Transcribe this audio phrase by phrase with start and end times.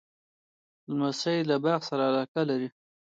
[0.91, 2.69] لمسی له باغ سره علاقه لري.